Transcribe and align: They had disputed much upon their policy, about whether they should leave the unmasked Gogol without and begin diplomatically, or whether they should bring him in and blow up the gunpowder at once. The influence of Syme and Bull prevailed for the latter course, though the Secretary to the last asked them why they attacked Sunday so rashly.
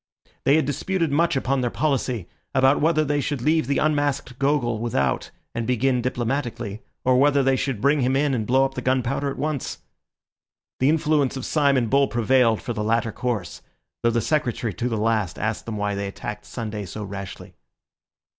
They 0.45 0.55
had 0.55 0.65
disputed 0.65 1.11
much 1.11 1.35
upon 1.35 1.61
their 1.61 1.69
policy, 1.69 2.27
about 2.55 2.81
whether 2.81 3.05
they 3.05 3.21
should 3.21 3.43
leave 3.43 3.67
the 3.67 3.77
unmasked 3.77 4.39
Gogol 4.39 4.79
without 4.79 5.29
and 5.53 5.67
begin 5.67 6.01
diplomatically, 6.01 6.81
or 7.05 7.19
whether 7.19 7.43
they 7.43 7.55
should 7.55 7.79
bring 7.79 7.99
him 8.01 8.15
in 8.15 8.33
and 8.33 8.47
blow 8.47 8.65
up 8.65 8.73
the 8.73 8.81
gunpowder 8.81 9.29
at 9.29 9.37
once. 9.37 9.77
The 10.79 10.89
influence 10.89 11.37
of 11.37 11.45
Syme 11.45 11.77
and 11.77 11.87
Bull 11.87 12.07
prevailed 12.07 12.63
for 12.63 12.73
the 12.73 12.83
latter 12.83 13.11
course, 13.11 13.61
though 14.01 14.09
the 14.09 14.21
Secretary 14.21 14.73
to 14.73 14.89
the 14.89 14.97
last 14.97 15.37
asked 15.37 15.67
them 15.67 15.77
why 15.77 15.93
they 15.93 16.07
attacked 16.07 16.45
Sunday 16.47 16.85
so 16.87 17.03
rashly. 17.03 17.53